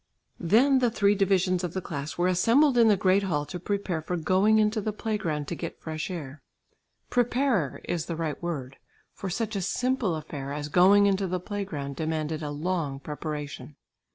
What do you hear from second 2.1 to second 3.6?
were assembled in the great hall to